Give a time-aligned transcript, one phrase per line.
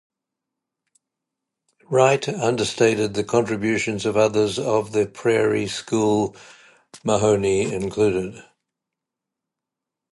[1.91, 6.35] Wright understated the contributions of others of the Prairie School,
[7.03, 8.43] Mahony included.